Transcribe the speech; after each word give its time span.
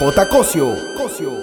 J. 0.00 0.26
Cosio. 0.28 0.94
Cosio. 0.96 1.42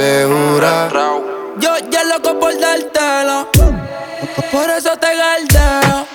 Yo 0.00 1.76
ya 1.90 2.04
loco 2.04 2.40
por 2.40 2.58
dártelo, 2.58 3.50
por 4.50 4.70
eso 4.70 4.96
te 4.96 5.08
galdeo. 5.14 6.06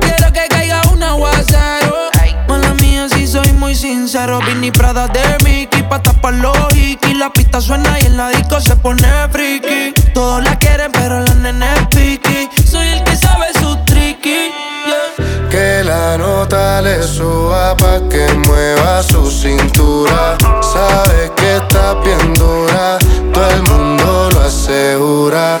Quiero 0.00 0.32
que 0.32 0.48
caiga 0.48 0.82
un 0.92 1.00
aguacero. 1.00 2.10
Mala 2.48 2.74
mía, 2.80 3.08
si 3.08 3.28
soy 3.28 3.52
muy 3.52 3.76
sincero. 3.76 4.40
Vini 4.44 4.72
Prada 4.72 5.06
de 5.06 5.22
Mickey 5.44 5.84
pa' 5.84 6.02
tapar 6.02 6.34
los 6.34 6.56
y 6.74 6.98
La 7.14 7.30
pista 7.32 7.60
suena 7.60 7.96
y 8.00 8.06
el 8.06 8.16
la 8.16 8.30
disco 8.30 8.60
se 8.60 8.74
pone 8.74 9.08
friki. 9.30 9.92
Todos 10.12 10.42
la 10.42 10.58
quieren, 10.58 10.90
pero 10.90 11.20
la 11.20 11.34
nene 11.34 11.66
es 11.74 11.86
piqui. 11.94 12.48
Soy 12.68 12.88
el 12.88 13.04
que 13.04 13.14
sabe 13.14 13.52
su 13.60 13.78
que 15.50 15.82
la 15.82 16.16
nota 16.16 16.80
le 16.82 17.02
suba 17.02 17.76
pa' 17.76 18.00
que 18.08 18.26
mueva 18.46 19.02
su 19.02 19.30
cintura. 19.30 20.36
Sabe 20.60 21.32
que 21.36 21.56
está 21.56 21.94
bien 21.94 22.27
durar. 25.28 25.60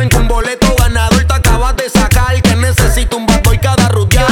dicen 0.00 0.08
que 0.08 0.16
un 0.16 0.28
boleto 0.28 0.74
ganador 0.76 1.24
te 1.24 1.34
acabas 1.34 1.76
de 1.76 1.88
sacar. 1.90 2.40
Que 2.40 2.56
necesito 2.56 3.16
un 3.18 3.26
bad 3.26 3.42
y 3.52 3.58
cada 3.58 3.88
rutear. 3.88 4.26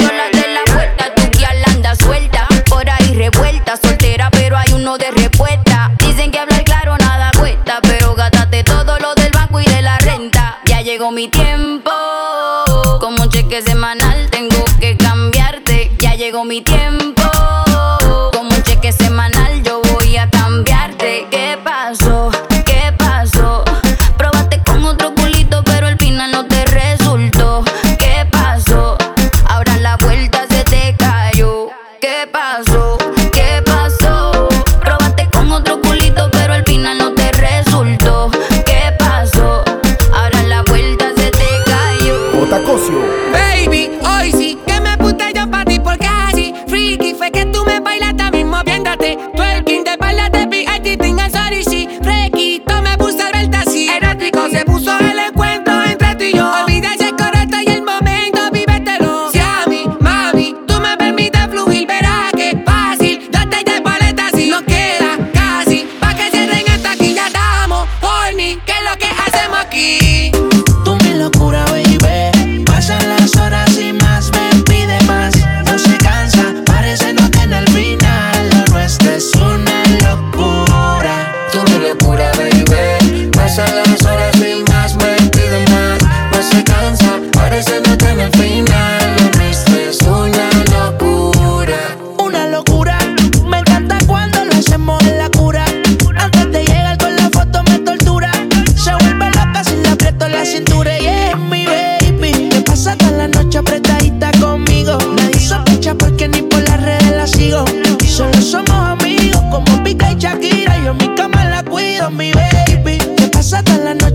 Yo 0.00 0.08
la 0.08 0.28
de 0.32 0.48
la 0.48 0.74
vuelta, 0.74 1.14
tu 1.14 1.30
guía 1.30 1.54
la 1.54 1.72
anda 1.72 1.94
suelta. 1.94 2.48
Por 2.68 2.88
ahí 2.90 3.14
revuelta, 3.14 3.76
soltera, 3.76 4.30
pero 4.30 4.56
hay 4.56 4.72
uno 4.72 4.98
de 4.98 5.10
respuesta. 5.12 5.92
Dicen 5.98 6.30
que 6.30 6.38
hablar 6.38 6.64
claro 6.64 6.96
nada 6.98 7.30
cuesta, 7.38 7.78
pero 7.82 8.14
gátate 8.14 8.64
todo 8.64 8.98
lo 8.98 9.14
del 9.14 9.30
banco 9.32 9.60
y 9.60 9.64
de 9.64 9.82
la 9.82 9.96
renta. 9.98 10.58
Ya 10.64 10.80
llegó 10.80 11.12
mi 11.12 11.28
tiempo, 11.28 11.92
como 13.00 13.22
un 13.22 13.28
cheque 13.28 13.62
semanal, 13.62 14.28
tengo 14.30 14.64
que 14.80 14.96
cambiarte. 14.96 15.92
Ya 15.98 16.14
llegó 16.14 16.44
mi 16.44 16.62
tiempo. 16.62 17.01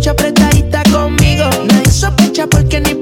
pecho 0.07 0.11
apretadita 0.11 0.83
conmigo. 0.91 1.43
Nadie 1.67 1.91
sospecha 1.91 2.47
porque 2.47 2.79
ni 2.79 2.96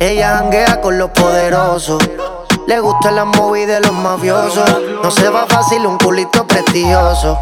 Ella 0.00 0.38
janguea 0.38 0.80
con 0.80 0.98
los 0.98 1.10
poderosos. 1.10 2.02
Le 2.66 2.80
gustan 2.80 3.16
las 3.16 3.26
movies 3.26 3.66
de 3.66 3.80
los 3.80 3.92
mafiosos. 3.92 4.68
No 5.02 5.10
se 5.10 5.28
va 5.28 5.46
fácil 5.46 5.86
un 5.86 5.98
culito 5.98 6.46
prestigioso. 6.46 7.38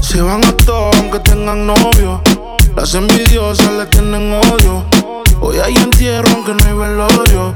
Se 0.00 0.20
van 0.20 0.44
a 0.44 0.56
todos 0.56 0.96
aunque 0.96 1.20
tengan 1.20 1.66
novio. 1.66 2.20
Las 2.76 2.94
envidiosas 2.94 3.72
le 3.72 3.86
tienen 3.86 4.32
odio. 4.32 4.84
Hoy 5.40 5.58
hay 5.58 5.74
entierro 5.76 6.28
aunque 6.34 6.54
no 6.54 6.64
hay 6.68 6.88
velorio. 6.88 7.54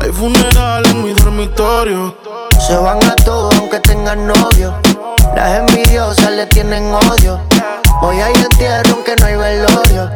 Hay 0.00 0.12
funeral 0.12 0.86
en 0.86 1.04
mi 1.04 1.12
dormitorio. 1.12 2.14
Se 2.66 2.76
van 2.76 3.02
a 3.04 3.16
todos 3.16 3.54
aunque 3.56 3.80
tengan 3.80 4.26
novio. 4.26 4.74
Las 5.34 5.58
envidiosas 5.58 6.30
le 6.32 6.46
tienen 6.46 6.92
odio. 6.92 7.40
Hoy 8.02 8.20
hay 8.20 8.32
entierro 8.34 8.94
aunque 8.94 9.14
no 9.16 9.26
hay 9.26 9.36
velorio. 9.36 10.10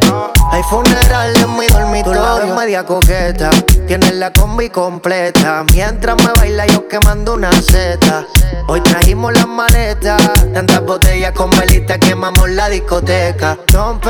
Hay 0.50 0.62
funeral 0.62 1.34
en 1.36 1.58
mi 1.58 1.66
dormitorio. 1.66 2.54
media 2.54 2.84
coqueta, 2.84 3.50
tienes 3.86 4.14
la 4.14 4.32
combi 4.32 4.70
completa. 4.70 5.64
Mientras 5.72 6.16
me 6.22 6.32
baila, 6.38 6.66
yo 6.66 6.86
quemando 6.88 7.34
una 7.34 7.52
seta. 7.52 8.24
Hoy 8.68 8.80
trajimos 8.80 9.32
las 9.34 9.48
maletas. 9.48 10.22
Tantas 10.52 10.80
botellas 10.84 11.32
con 11.32 11.50
velita 11.50 11.98
quemamos 11.98 12.48
la 12.50 12.68
discoteca. 12.68 13.58
Don 13.72 14.00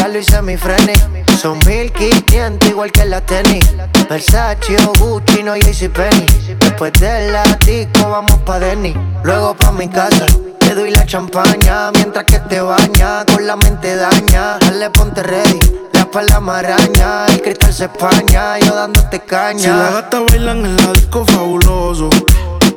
ya 0.00 0.08
lo 0.08 0.18
hice 0.18 0.40
mi 0.42 0.56
freni. 0.56 0.94
Son 1.40 1.58
1500 1.66 2.68
igual 2.68 2.90
que 2.90 3.04
la 3.04 3.20
tenis. 3.20 3.64
Versace 4.08 4.76
o 4.86 4.92
Gucci, 4.98 5.42
no 5.42 5.52
Penny. 5.52 6.26
Después 6.58 6.92
de 6.94 7.30
la 7.30 7.42
disco 7.64 8.08
vamos 8.08 8.38
pa' 8.46 8.58
Denny. 8.58 8.94
Luego 9.24 9.54
pa' 9.54 9.72
mi 9.72 9.88
casa. 9.88 10.26
Te 10.58 10.74
doy 10.74 10.90
la 10.90 11.04
champaña 11.04 11.90
mientras 11.92 12.24
que 12.24 12.38
te 12.40 12.60
baña. 12.60 13.24
Con 13.26 13.46
la 13.46 13.56
mente 13.56 13.96
daña. 13.96 14.58
Dale, 14.58 14.90
ponte 14.90 15.22
ready. 15.22 15.58
La 15.92 16.10
pala 16.10 16.40
maraña. 16.40 17.26
El 17.26 17.42
cristal 17.42 17.74
se 17.74 17.84
españa. 17.84 18.58
Yo 18.58 18.74
dándote 18.74 19.20
caña. 19.20 19.60
Si 19.60 19.68
la 19.68 19.90
gata 19.90 20.20
bailan 20.20 20.64
en 20.64 20.76
la 20.76 20.92
disco 20.92 21.24
fabuloso. 21.26 22.08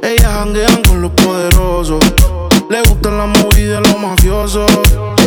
Ellas 0.01 0.31
janguean 0.33 0.81
con 0.83 1.01
los 1.01 1.11
poderosos. 1.11 2.03
Le 2.73 2.81
gustan 2.89 3.19
la 3.19 3.27
movida 3.27 3.79
de 3.79 3.87
los 3.87 3.99
mafiosos. 3.99 4.65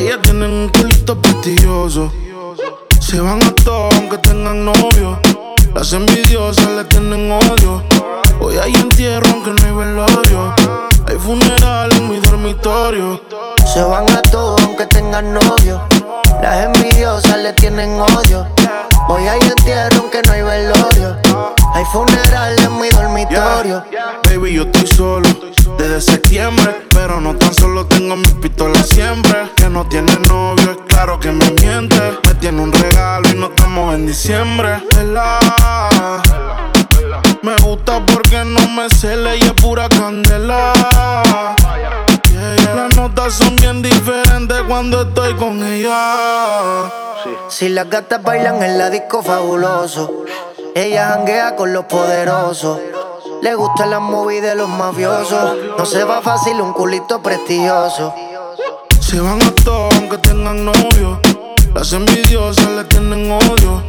Ellas 0.00 0.18
tienen 0.22 0.50
un 0.50 0.68
culito 0.68 1.16
prestigioso. 1.22 2.12
Se 2.98 3.20
van 3.20 3.40
a 3.40 3.54
todos 3.54 3.94
aunque 3.94 4.18
tengan 4.18 4.64
novio. 4.64 5.20
Las 5.72 5.92
envidiosas 5.92 6.68
le 6.72 6.84
tienen 6.86 7.30
odio. 7.30 7.84
Hoy 8.40 8.56
hay 8.56 8.74
entierro 8.74 8.95
cuando 44.96 45.10
estoy 45.10 45.34
con 45.34 45.62
ella. 45.62 46.90
Si 47.48 47.68
las 47.68 47.88
gatas 47.90 48.22
bailan 48.22 48.62
en 48.62 48.78
la 48.78 48.88
disco 48.88 49.22
fabuloso. 49.22 50.24
Ella 50.74 51.08
janguea 51.08 51.56
con 51.56 51.72
los 51.72 51.84
poderosos. 51.84 52.78
Le 53.42 53.54
gusta 53.54 53.86
la 53.86 54.00
movie 54.00 54.40
de 54.40 54.54
los 54.54 54.68
mafiosos. 54.68 55.56
No 55.76 55.84
se 55.84 56.04
va 56.04 56.22
fácil 56.22 56.60
un 56.60 56.72
culito 56.72 57.22
prestigioso. 57.22 58.14
Se 59.00 59.20
van 59.20 59.42
a 59.42 59.54
todos 59.64 59.94
aunque 59.96 60.18
tengan 60.18 60.64
novio. 60.64 61.20
Las 61.74 61.92
envidiosas 61.92 62.68
le 62.70 62.84
tienen 62.84 63.30
odio. 63.30 63.82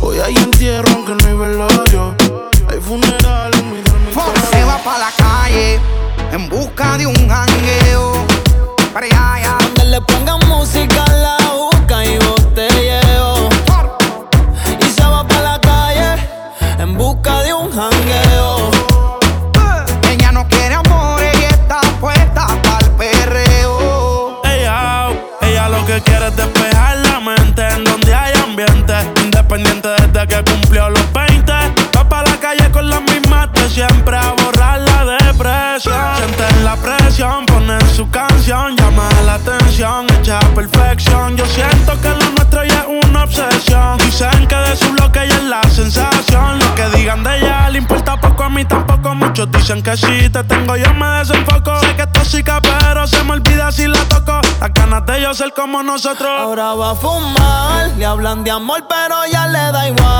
Hoy 0.00 0.18
hay 0.18 0.36
entierro 0.36 0.88
aunque 0.92 1.14
no 1.14 1.28
hay 1.28 1.34
velorio. 1.34 2.14
Hay 2.68 2.80
funeral 2.80 3.54
en 3.54 3.72
mi 3.72 3.80
dormitorio. 3.82 4.42
Se 4.50 4.64
va 4.64 4.78
pa' 4.78 4.98
la 4.98 5.10
calle 5.16 5.80
en 6.32 6.48
busca 6.48 6.96
de 6.98 7.06
un 7.06 7.28
jangueo. 7.28 8.37
Donde 9.00 9.84
le 9.84 10.00
pongan 10.00 10.40
música 10.48 11.04
la 11.06 11.38
busca 11.54 12.04
y 12.04 12.18
botelleo. 12.18 13.48
busca 16.98 17.30
de 17.30 17.37
un 17.37 17.37
jangueo. 17.37 17.37
Atención, 39.98 40.20
echa 40.20 40.54
perfección. 40.54 41.36
Yo 41.36 41.46
siento 41.46 42.00
que 42.00 42.08
lo 42.08 42.30
nuestro 42.30 42.64
ya 42.64 42.80
es 42.80 43.06
una 43.06 43.24
obsesión. 43.24 43.98
Dicen 43.98 44.46
que 44.46 44.54
de 44.54 44.76
su 44.76 44.90
bloque 44.92 45.26
ya 45.28 45.36
es 45.36 45.44
la 45.44 45.62
sensación. 45.64 46.58
Lo 46.58 46.74
que 46.74 46.88
digan 46.96 47.22
de 47.22 47.38
ella 47.38 47.70
le 47.70 47.78
importa 47.78 48.20
poco, 48.20 48.44
a 48.44 48.48
mí 48.48 48.64
tampoco. 48.64 49.14
Muchos 49.14 49.50
dicen 49.50 49.82
que 49.82 49.96
si 49.96 50.28
te 50.28 50.44
tengo, 50.44 50.76
yo 50.76 50.92
me 50.94 51.06
desenfoco. 51.18 51.78
Sé 51.80 51.96
que 51.96 52.02
es 52.02 52.12
tóxica, 52.12 52.60
pero 52.60 53.06
se 53.06 53.22
me 53.24 53.32
olvida 53.32 53.70
si 53.72 53.86
la 53.86 54.00
toco. 54.08 54.40
Las 54.60 54.72
ganas 54.72 55.06
de 55.06 55.22
yo 55.22 55.34
ser 55.34 55.52
como 55.54 55.82
nosotros. 55.82 56.30
Ahora 56.38 56.74
va 56.74 56.92
a 56.92 56.94
fumar, 56.94 57.90
le 57.96 58.06
hablan 58.06 58.44
de 58.44 58.50
amor, 58.50 58.84
pero 58.88 59.16
ya 59.30 59.46
le 59.46 59.72
da 59.72 59.88
igual. 59.88 60.17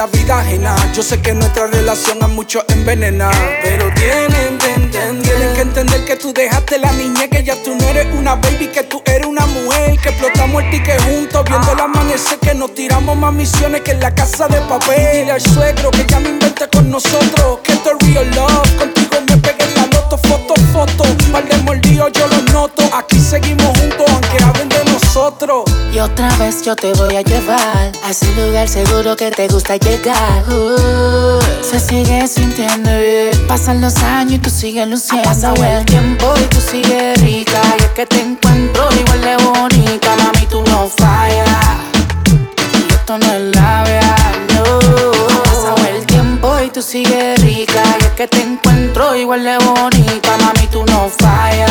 La 0.00 0.06
vida 0.06 0.38
ajena. 0.38 0.74
Yo 0.94 1.02
sé 1.02 1.20
que 1.20 1.34
nuestra 1.34 1.66
relación 1.66 2.22
a 2.22 2.26
muchos 2.26 2.64
envenena. 2.68 3.30
Pero 3.62 3.84
tienen, 3.92 4.56
tienen, 4.56 5.20
tienen 5.20 5.54
que 5.54 5.60
entender 5.60 6.06
que 6.06 6.16
tú 6.16 6.32
dejaste 6.32 6.78
la 6.78 6.90
niñez, 6.92 7.28
que 7.28 7.44
ya 7.44 7.54
tú 7.62 7.74
no 7.74 7.84
eres 7.88 8.06
una 8.14 8.34
baby, 8.36 8.68
que 8.68 8.82
tú 8.84 9.02
eres 9.04 9.26
una 9.26 9.44
mujer. 9.44 9.98
Que 10.00 10.08
explotamos 10.08 10.62
el 10.62 10.70
ticket 10.70 11.02
juntos, 11.02 11.44
viendo 11.46 11.72
el 11.72 11.80
amanecer, 11.80 12.38
que 12.38 12.54
nos 12.54 12.74
tiramos 12.74 13.14
más 13.14 13.34
misiones 13.34 13.82
que 13.82 13.90
en 13.90 14.00
la 14.00 14.14
casa 14.14 14.48
de 14.48 14.58
papel. 14.62 15.18
Dile 15.18 15.32
al 15.32 15.40
suegro 15.42 15.90
que 15.90 16.06
ya 16.08 16.18
me 16.18 16.30
inventé 16.30 16.66
con 16.68 16.90
nosotros, 16.90 17.58
que 17.62 17.72
esto 17.72 17.90
es 17.90 18.08
real 18.08 18.30
love. 18.34 18.76
Contigo 18.78 19.16
me 19.28 19.36
pegué 19.36 19.66
la 19.76 19.84
loto, 19.84 20.16
foto, 20.16 20.54
foto. 20.72 21.04
Par 21.30 21.46
de 21.46 21.58
mordidos 21.58 22.10
yo 22.12 22.26
los 22.26 22.44
noto. 22.54 22.82
Aquí 22.96 23.20
seguimos 23.20 23.78
juntos, 23.78 24.06
aunque 24.08 24.42
hablen 24.42 24.70
de 24.70 24.82
nosotros. 24.92 25.69
Y 25.92 25.98
otra 25.98 26.28
vez 26.36 26.62
yo 26.62 26.76
te 26.76 26.92
voy 26.92 27.16
a 27.16 27.22
llevar 27.22 27.90
a 28.04 28.10
ese 28.10 28.32
lugar 28.36 28.68
seguro 28.68 29.16
que 29.16 29.32
te 29.32 29.48
gusta 29.48 29.76
llegar. 29.76 30.44
Uh, 30.48 31.40
se 31.68 31.80
sigue 31.80 32.28
sintiendo 32.28 32.90
bien. 32.90 33.46
Pasan 33.48 33.80
los 33.80 33.96
años 33.96 34.34
y 34.34 34.38
tú 34.38 34.50
sigues 34.50 34.86
luciendo. 34.86 35.28
Ha 35.28 35.32
pasado 35.32 35.64
el 35.64 35.84
tiempo 35.84 36.32
y 36.40 36.44
tú 36.44 36.60
sigues 36.60 37.20
rica. 37.20 37.60
Y 37.78 37.82
es 37.82 37.88
que 37.88 38.06
te 38.06 38.20
encuentro 38.20 38.88
igual 39.00 39.20
de 39.20 39.36
bonita. 39.44 40.16
Mami, 40.16 40.46
tú 40.46 40.62
no 40.62 40.88
fallas. 40.96 41.48
Y 42.88 42.92
esto 42.92 43.18
no 43.18 43.26
es 43.26 43.56
labia, 43.56 44.16
no. 44.54 44.62
Ha 45.26 45.42
pasado 45.42 45.76
el 45.92 46.06
tiempo 46.06 46.56
y 46.64 46.70
tú 46.70 46.82
sigues 46.82 47.42
rica. 47.42 47.82
Y 48.00 48.04
es 48.04 48.10
que 48.10 48.28
te 48.28 48.42
encuentro 48.42 49.16
igual 49.16 49.42
de 49.42 49.58
bonita. 49.58 50.36
Mami, 50.36 50.68
tú 50.70 50.84
no 50.86 51.10
fallas. 51.18 51.70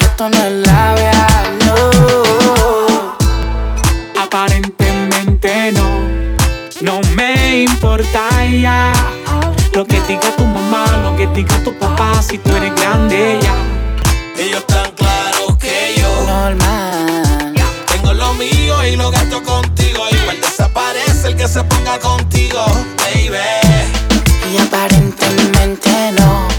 Y 0.00 0.02
esto 0.02 0.30
no 0.30 0.38
es 0.38 0.66
labia, 0.66 1.09
no. 1.09 1.09
Importa 8.00 8.46
ya 8.46 8.92
Lo 9.74 9.84
que 9.86 10.00
diga 10.02 10.34
tu 10.36 10.44
mamá, 10.44 10.84
lo 11.02 11.16
que 11.16 11.26
diga 11.28 11.56
tu 11.62 11.72
papá 11.78 12.22
Si 12.22 12.38
tú 12.38 12.54
eres 12.56 12.74
grande 12.74 13.38
ya 13.42 13.54
Ellos 14.42 14.66
tan 14.66 14.90
claros 14.92 15.56
que 15.58 15.94
yo 16.00 16.26
Normal. 16.26 17.54
tengo 17.86 18.14
lo 18.14 18.34
mío 18.34 18.86
y 18.86 18.96
lo 18.96 19.10
gasto 19.10 19.42
contigo. 19.42 20.04
Igual 20.10 20.40
desaparece 20.40 21.28
el 21.28 21.36
que 21.36 21.46
se 21.48 21.62
ponga 21.64 21.98
contigo, 21.98 22.64
baby. 22.96 23.36
Y 24.52 24.58
aparentemente 24.58 26.12
no 26.18 26.49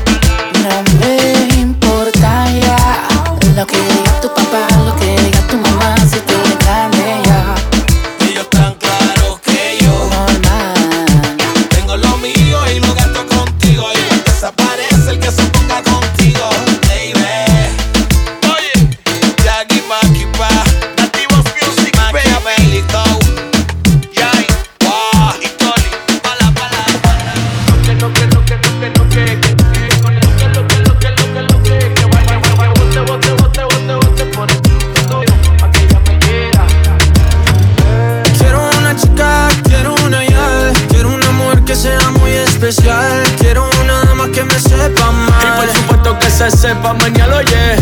se 46.50 46.57
sepa 46.57 46.93
mañana, 46.93 47.36
oye. 47.36 47.75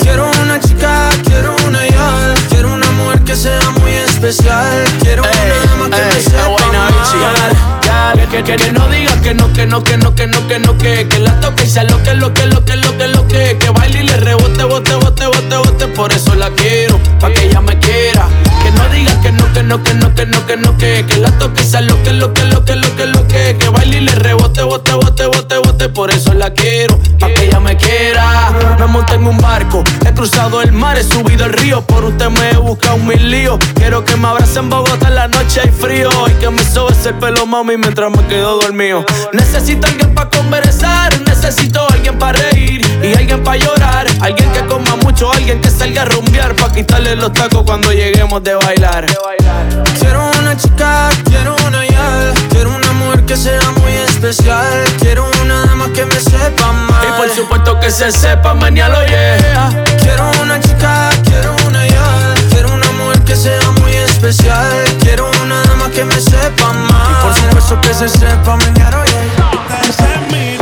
Quiero 0.00 0.28
una 0.42 0.58
chica, 0.58 1.08
quiero 1.24 1.54
una 1.66 1.86
ya. 1.86 2.34
Quiero 2.48 2.74
una 2.74 2.90
mujer 2.92 3.20
que 3.22 3.36
sea 3.36 3.70
muy 3.80 3.92
especial. 3.92 4.84
Quiero 5.00 5.22
una 5.22 5.64
dama 5.66 5.96
que 5.96 6.02
me 6.02 6.20
sepa 6.20 6.72
mal. 6.72 6.92
Ya, 7.82 8.12
que, 8.28 8.42
que, 8.42 8.56
que 8.56 8.72
no 8.72 8.88
digas 8.88 9.20
que 9.20 9.34
no, 9.34 9.52
que 9.52 9.66
no, 9.66 9.84
que 9.84 9.96
no, 9.96 10.14
que 10.14 10.26
no, 10.26 10.48
que 10.48 10.58
no, 10.58 10.78
que 10.78 11.06
que 11.06 11.18
la 11.20 11.38
toque 11.40 11.64
y 11.64 11.68
sea 11.68 11.84
lo 11.84 12.02
que, 12.02 12.14
lo 12.14 12.34
que, 12.34 12.46
lo 12.46 12.64
que, 12.64 12.76
lo 12.76 12.96
que, 12.98 13.06
lo 13.06 13.28
que 13.28 13.56
que 13.58 13.70
baile 13.70 14.00
y 14.00 14.06
le 14.06 14.16
rebote, 14.16 14.64
bote, 14.64 14.94
bote, 14.94 15.26
bote, 15.26 15.56
bote, 15.56 15.86
por 15.88 16.12
eso 16.12 16.34
la 16.34 16.50
quiero, 16.50 16.98
pa' 17.20 17.30
que 17.32 17.46
ella 17.46 17.60
me 17.60 17.78
quiera. 17.78 17.91
No, 19.72 19.82
que 19.82 19.94
no, 19.94 20.14
que 20.14 20.26
no, 20.26 20.46
que 20.46 20.56
no, 20.58 20.76
que 20.76 21.06
que 21.06 21.16
la 21.16 21.30
toque 21.38 21.64
sea 21.64 21.80
lo 21.80 22.02
que, 22.02 22.12
lo 22.12 22.34
que, 22.34 22.44
lo 22.44 22.62
que, 22.62 22.76
lo 22.76 22.94
que, 22.94 23.06
lo 23.06 23.26
que 23.26 23.56
que 23.58 23.68
baile 23.70 23.98
y 23.98 24.00
le 24.00 24.14
rebote, 24.14 24.62
bote, 24.62 24.92
bote, 24.92 25.24
bote, 25.24 25.56
bote, 25.56 25.88
por 25.88 26.10
eso 26.10 26.34
la 26.34 26.52
quiero, 26.52 26.98
pa' 27.18 27.28
que 27.28 27.46
ella 27.46 27.58
me 27.58 27.74
quiera. 27.78 28.52
Me 28.78 28.86
monté 28.86 29.14
en 29.14 29.26
un 29.26 29.38
barco, 29.38 29.82
he 30.04 30.12
cruzado 30.12 30.60
el 30.60 30.72
mar, 30.72 30.98
he 30.98 31.02
subido 31.02 31.46
el 31.46 31.54
río, 31.54 31.80
por 31.80 32.04
usted 32.04 32.28
me 32.28 32.50
he 32.50 32.56
buscado 32.58 32.98
mil 32.98 33.30
líos. 33.30 33.58
Quiero 33.74 34.04
que 34.04 34.14
me 34.16 34.28
abrace 34.28 34.58
en 34.58 34.68
Bogotá 34.68 35.08
en 35.08 35.14
la 35.14 35.28
noche 35.28 35.62
hay 35.62 35.70
frío 35.70 36.10
y 36.28 36.32
que 36.32 36.50
me 36.50 36.62
sobe 36.64 36.92
ese 36.92 37.14
pelo 37.14 37.46
mami 37.46 37.78
mientras 37.78 38.10
me 38.10 38.22
quedo 38.26 38.58
dormido. 38.60 39.06
Necesito 39.32 39.86
alguien 39.86 40.14
para 40.14 40.28
conversar, 40.28 41.18
necesito 41.22 41.86
alguien 41.90 42.18
para 42.18 42.38
reír 42.38 42.82
y 43.02 43.16
alguien 43.16 43.42
para 43.42 43.56
llorar, 43.56 44.06
alguien 44.20 44.52
que 44.52 44.60
coma 44.66 44.96
mucho, 45.12 45.32
alguien 45.32 45.60
que 45.60 45.70
salga 45.70 46.02
a 46.02 46.04
rumbear 46.06 46.54
pa 46.56 46.72
quitarle 46.72 47.16
los 47.16 47.32
tacos 47.32 47.62
cuando 47.64 47.92
lleguemos 47.92 48.42
de 48.42 48.54
bailar. 48.54 49.06
Quiero 49.98 50.30
una 50.40 50.56
chica, 50.56 51.10
quiero 51.24 51.54
una 51.66 51.84
ya. 51.86 52.32
Quiero 52.50 52.74
una 52.74 52.92
mujer 52.92 53.24
que 53.24 53.36
sea 53.36 53.60
muy 53.80 53.92
especial. 53.92 54.84
Quiero 55.00 55.28
una 55.42 55.66
dama 55.66 55.92
que 55.92 56.04
me 56.06 56.18
sepa 56.18 56.72
mal. 56.72 57.04
Y 57.06 57.20
por 57.20 57.30
supuesto 57.36 57.78
que 57.80 57.90
se 57.90 58.10
sepa 58.10 58.54
mañana, 58.54 59.04
yeah. 59.06 59.84
Quiero 60.00 60.30
una 60.42 60.58
chica, 60.60 61.10
quiero 61.24 61.54
una 61.66 61.86
ya. 61.86 62.34
Quiero 62.50 62.72
una 62.72 62.90
mujer 62.92 63.20
que 63.22 63.36
sea 63.36 63.70
muy 63.80 63.92
especial. 63.94 64.72
Quiero 65.00 65.30
una 65.42 65.62
dama 65.62 65.90
que 65.90 66.04
me 66.04 66.18
sepa 66.20 66.72
mal. 66.72 67.10
Y 67.10 67.22
por 67.22 67.34
supuesto 67.34 67.80
que 67.82 67.94
se 67.94 68.08
sepa 68.08 68.56
mañana, 68.56 69.04
yeah. 69.04 70.61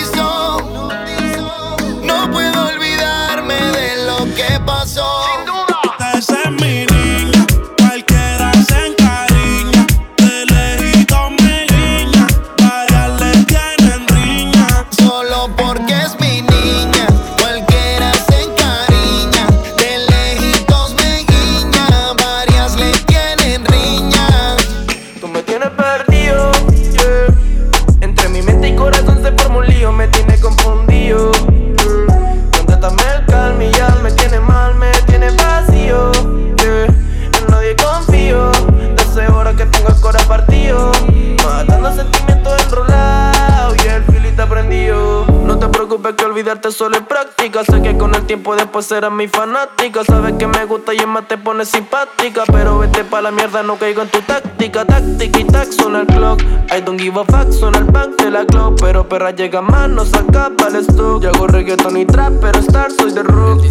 Sé 47.63 47.81
que 47.81 47.97
con 47.97 48.15
el 48.15 48.25
tiempo 48.25 48.55
después 48.55 48.85
serás 48.85 49.11
mi 49.11 49.27
fanática. 49.27 50.03
Sabes 50.03 50.33
que 50.33 50.47
me 50.47 50.65
gusta 50.65 50.93
y 50.93 50.97
es 50.97 51.07
más 51.07 51.27
te 51.27 51.37
pone 51.37 51.65
simpática. 51.65 52.43
Pero 52.51 52.79
vete 52.79 53.03
pa' 53.03 53.21
la 53.21 53.31
mierda, 53.31 53.61
no 53.61 53.77
caigo 53.77 54.01
en 54.01 54.09
tu 54.09 54.21
táctica. 54.21 54.85
Táctica 54.85 55.39
y 55.39 55.43
tac, 55.45 55.71
suena 55.71 56.01
el 56.01 56.07
clock. 56.07 56.41
I 56.75 56.81
don't 56.81 56.99
give 56.99 57.19
a 57.19 57.25
fuck, 57.25 57.51
suena 57.51 57.79
el 57.79 57.85
back 57.85 58.15
de 58.17 58.31
la 58.31 58.45
clock. 58.45 58.79
Pero 58.81 59.07
perra 59.07 59.31
llega 59.31 59.61
más, 59.61 59.89
no 59.89 60.05
se 60.05 60.17
acaba 60.17 60.67
el 60.67 60.77
stock. 60.77 61.21
Yo 61.21 61.29
hago 61.29 61.47
reggaeton 61.47 61.97
y 61.97 62.05
trap, 62.05 62.33
pero 62.41 62.59
star 62.59 62.91
soy 62.91 63.11
de 63.11 63.23
rock. 63.23 63.63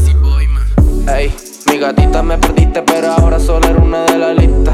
Ey, 1.09 1.35
mi 1.67 1.79
gatita 1.79 2.23
me 2.23 2.39
perdiste, 2.39 2.83
pero 2.83 3.13
ahora 3.13 3.41
solo 3.41 3.67
era 3.67 3.79
una 3.79 4.05
de 4.05 4.19
la 4.19 4.33
lista. 4.33 4.70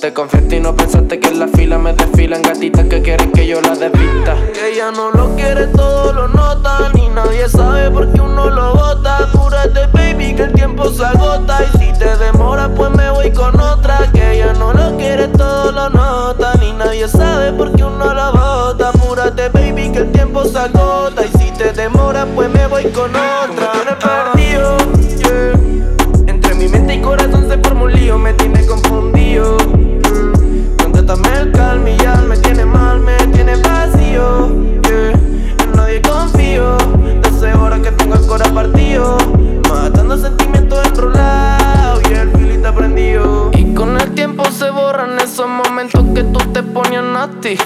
Te 0.00 0.12
confiaste 0.12 0.56
y 0.56 0.60
no 0.60 0.76
pensaste 0.76 1.18
que 1.18 1.28
en 1.28 1.38
la 1.38 1.48
fila 1.48 1.78
me 1.78 1.94
desfilan 1.94 2.42
gatitas 2.42 2.84
que 2.84 3.00
quieren 3.00 3.32
que 3.32 3.46
yo 3.46 3.62
las 3.62 3.80
desvista. 3.80 4.36
Que 4.52 4.74
ella 4.74 4.90
no 4.90 5.10
lo 5.10 5.34
quiere, 5.36 5.68
todo 5.68 6.12
lo 6.12 6.28
nota. 6.28 6.90
Ni 6.92 7.08
nadie 7.08 7.48
sabe 7.48 7.90
por 7.90 8.12
qué 8.12 8.20
uno 8.20 8.50
lo 8.50 8.74
bota. 8.74 9.18
Apúrate, 9.18 9.86
baby, 9.94 10.34
que 10.34 10.42
el 10.42 10.52
tiempo 10.52 10.90
se 10.90 11.02
agota. 11.02 11.60
Y 11.64 11.78
si 11.78 11.98
te 11.98 12.14
demora, 12.18 12.68
pues 12.74 12.90
me 12.90 13.08
voy 13.10 13.32
con 13.32 13.58
otra. 13.58 14.10
Que 14.12 14.34
ella 14.34 14.52
no 14.52 14.74
lo 14.74 14.96
quiere, 14.98 15.28
todo 15.28 15.72
lo 15.72 15.88
nota. 15.88 16.52
Ni 16.60 16.74
nadie 16.74 17.08
sabe 17.08 17.52
por 17.52 17.72
qué 17.74 17.82
uno 17.82 18.12
lo 18.12 18.32
bota. 18.32 18.90
Apúrate, 18.90 19.48
baby, 19.48 19.90
que 19.92 20.00
el 20.00 20.12
tiempo 20.12 20.44
se 20.44 20.58
agota. 20.58 21.24
Y 21.24 21.38
si 21.38 21.50
te 21.52 21.72
demora, 21.72 22.26
pues 22.34 22.50
me 22.50 22.66
voy 22.66 22.84
con 22.92 23.10
otra. 23.16 23.72
Yeah. 24.36 25.52
Entre 26.26 26.54
mi 26.54 26.68
mente 26.68 26.94
y 26.94 27.00
corazón 27.00 27.48
se 27.48 27.56
forma 27.58 27.84
un 27.84 27.92
lío, 27.92 28.18
me 28.18 28.34
tiene 28.34 28.64
confundido. 28.66 29.65
Contéstame 31.16 31.96
el 31.96 32.22
me 32.28 32.36
tiene 32.36 32.66
mal, 32.66 33.00
me 33.00 33.16
tiene 33.32 33.56
vacío. 33.56 34.48
En 34.48 35.72
nadie 35.74 36.02
confío, 36.02 36.76
desde 37.22 37.52
ahora 37.52 37.80
que 37.80 37.90
tengo 37.92 38.16
el 38.16 38.26
corazón 38.26 38.54
partido. 38.54 39.16
Matando 39.68 40.18
sentimientos 40.18 40.86
enrolados 40.86 42.02
y 42.10 42.14
el 42.14 42.30
filito 42.32 42.74
prendido. 42.74 43.50
Y 43.54 43.72
con 43.72 43.98
el 43.98 44.14
tiempo 44.14 44.44
se 44.50 44.68
borran 44.70 45.18
esos 45.18 45.48
momentos 45.48 46.04
que 46.14 46.22
tú 46.24 46.38
te 46.52 46.62
ponías 46.62 47.04
nasty. 47.04 47.56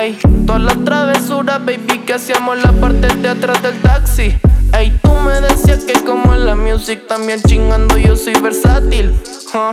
Ey, 0.00 0.18
todas 0.44 0.62
las 0.62 0.84
travesuras, 0.84 1.64
baby, 1.64 2.00
que 2.04 2.14
hacíamos 2.14 2.56
en 2.56 2.62
la 2.64 2.72
parte 2.72 3.06
de 3.06 3.28
atrás 3.28 3.62
del 3.62 3.80
taxi. 3.82 4.36
Ey, 4.72 4.98
tú 5.00 5.12
me 5.24 5.40
decías 5.40 5.84
que 5.84 5.94
como 6.04 6.34
en 6.34 6.44
la 6.44 6.56
music 6.56 7.06
también 7.06 7.40
chingando 7.42 7.96
yo 7.98 8.16
soy 8.16 8.34
versátil. 8.34 9.14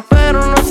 Pero 0.10 0.46
no 0.46 0.63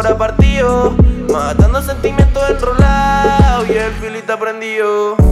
corazón 0.00 0.18
partido. 0.18 0.94
Matando 1.30 1.82
sentimientos 1.82 2.42
enrolados 2.48 3.68
y 3.68 3.72
el 3.72 3.92
filito 3.92 4.38
prendido. 4.38 5.29